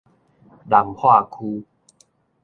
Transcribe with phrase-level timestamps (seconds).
[0.65, 1.63] 南化區